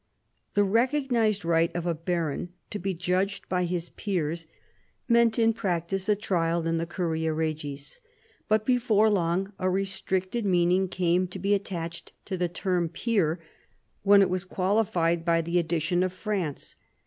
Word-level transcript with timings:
The 0.55 0.63
recognised 0.63 1.45
right 1.45 1.71
of 1.75 1.85
a 1.85 1.93
baron 1.93 2.49
to 2.71 2.79
be 2.79 2.95
judged 2.95 3.47
by 3.47 3.65
his 3.65 3.89
peers 3.89 4.47
meant 5.07 5.37
in 5.37 5.53
practice 5.53 6.09
a 6.09 6.15
trial 6.15 6.65
in 6.65 6.77
the 6.79 6.87
curia 6.87 7.33
regis. 7.33 8.01
But 8.47 8.65
before 8.65 9.11
long 9.11 9.53
a 9.59 9.69
restricted 9.69 10.43
meaning 10.43 10.87
came 10.87 11.27
to 11.27 11.37
be 11.37 11.53
attached 11.53 12.13
to 12.25 12.35
the 12.35 12.49
term 12.49 12.89
peer 12.89 13.39
when 14.01 14.23
it 14.23 14.29
was 14.31 14.43
qualified 14.43 15.23
by 15.23 15.39
the 15.39 15.59
addition 15.59 16.01
of 16.01 16.11
France. 16.13 16.75